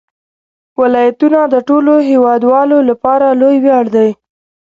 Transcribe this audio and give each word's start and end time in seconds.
ولایتونه 0.81 1.39
د 1.53 1.55
ټولو 1.67 1.93
هیوادوالو 2.09 2.77
لپاره 2.89 3.27
لوی 3.41 3.57
ویاړ 3.61 3.85
دی. 3.95 4.09